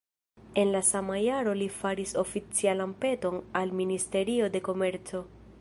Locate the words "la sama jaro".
0.75-1.53